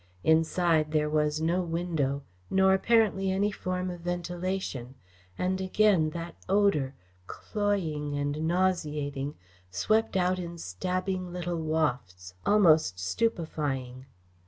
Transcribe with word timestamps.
Inside 0.23 0.93
there 0.93 1.11
was 1.11 1.39
no 1.39 1.61
window, 1.61 2.23
nor 2.49 2.73
apparently 2.73 3.29
any 3.31 3.51
form 3.51 3.91
of 3.91 3.99
ventilation, 4.01 4.95
and 5.37 5.61
again 5.61 6.09
that 6.09 6.33
odour, 6.49 6.95
cloying 7.27 8.17
and 8.17 8.41
nauseating, 8.47 9.35
swept 9.69 10.17
out 10.17 10.39
in 10.39 10.57
stabbing 10.57 11.31
little 11.31 11.61
wafts, 11.61 12.33
almost 12.47 12.97
stupefying. 12.99 14.07